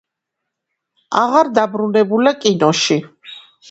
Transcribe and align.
აღარ 1.25 1.53
დაბრუნებულა 1.61 2.37
კინოში. 2.43 3.03